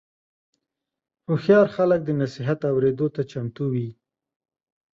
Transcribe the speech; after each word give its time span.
هوښیار 1.27 1.67
خلک 1.75 1.99
د 2.05 2.09
نصیحت 2.21 2.59
اورېدو 2.71 3.07
ته 3.15 3.21
چمتو 3.31 3.65
وي. 3.73 3.89